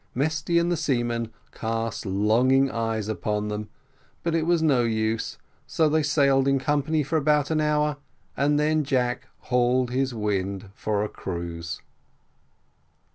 [0.15, 3.69] Mesty and the seamen cast longing eyes upon them,
[4.23, 7.97] but it was of no use; so they sailed in company for about an hour,
[8.35, 11.83] and then Jack hauled his wind for a cruise.